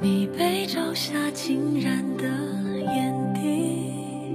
[0.00, 2.24] 你被朝霞浸染的
[2.78, 4.32] 眼底，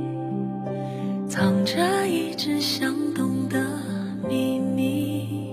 [1.26, 3.66] 藏着一直想懂的
[4.28, 5.48] 秘密，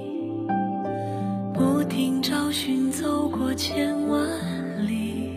[1.55, 4.29] 不停找寻走过千万
[4.84, 5.31] 里，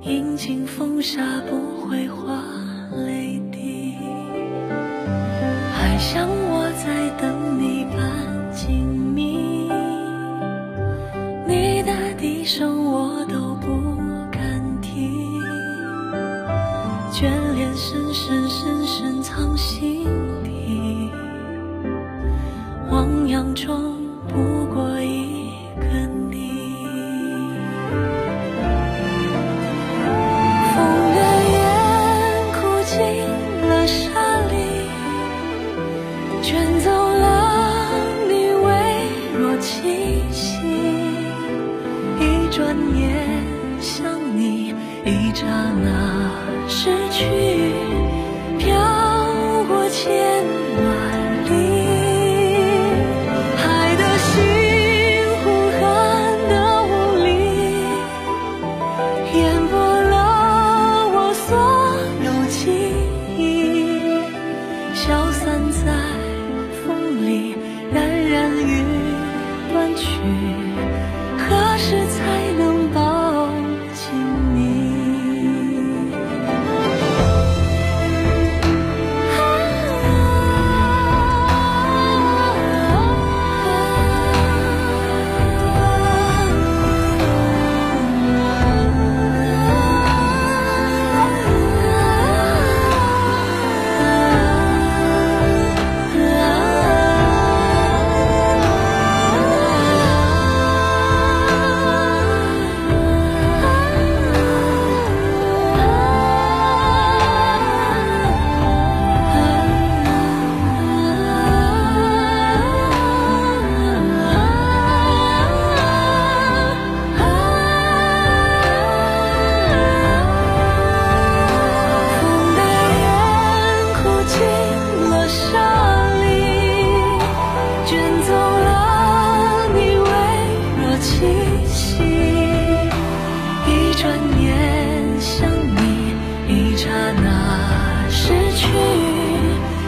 [0.00, 2.42] 阴晴风沙不会化
[3.06, 3.96] 泪滴，
[5.74, 7.47] 还想我在等。
[12.48, 13.66] 声我都不
[14.32, 14.40] 敢
[14.80, 15.38] 听，
[17.12, 20.06] 眷恋深深深深藏心
[20.42, 21.10] 底，
[22.90, 25.84] 汪洋中不过一个
[26.30, 26.48] 你。
[30.72, 30.76] 风
[31.14, 31.20] 的
[31.52, 31.54] 眼
[32.54, 32.96] 哭尽
[33.68, 34.08] 了沙
[34.48, 34.88] 里，
[36.42, 37.92] 卷走了
[38.26, 38.32] 你
[38.64, 38.66] 微
[39.38, 40.48] 弱气息。
[42.58, 43.44] 转眼
[43.80, 46.28] 想你，一刹那
[46.66, 47.47] 失去，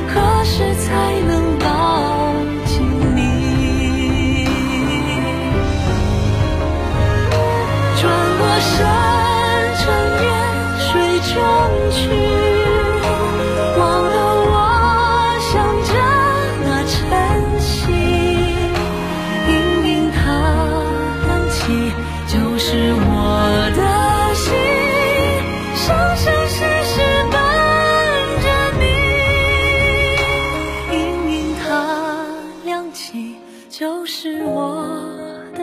[0.08, 1.59] 何时才能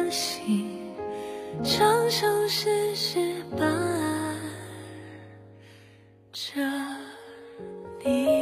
[0.09, 0.69] 心
[1.63, 3.19] 生生世世
[3.57, 3.67] 伴
[6.31, 6.61] 着
[8.03, 8.36] 你。